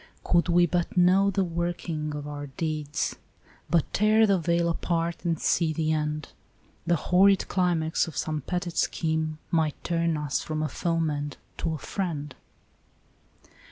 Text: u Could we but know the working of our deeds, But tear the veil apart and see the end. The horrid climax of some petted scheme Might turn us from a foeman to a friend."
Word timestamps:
u 0.01 0.05
Could 0.31 0.49
we 0.49 0.65
but 0.65 0.97
know 0.97 1.29
the 1.29 1.43
working 1.43 2.15
of 2.15 2.27
our 2.27 2.47
deeds, 2.47 3.17
But 3.69 3.93
tear 3.93 4.25
the 4.25 4.39
veil 4.39 4.67
apart 4.67 5.23
and 5.23 5.39
see 5.39 5.73
the 5.73 5.91
end. 5.91 6.29
The 6.87 6.95
horrid 6.95 7.47
climax 7.47 8.07
of 8.07 8.17
some 8.17 8.41
petted 8.41 8.75
scheme 8.77 9.37
Might 9.51 9.83
turn 9.83 10.17
us 10.17 10.41
from 10.41 10.63
a 10.63 10.69
foeman 10.69 11.33
to 11.57 11.75
a 11.75 11.77
friend." 11.77 12.33